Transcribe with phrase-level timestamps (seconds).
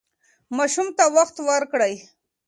[0.57, 1.95] ماشوم ته وخت ورکړئ.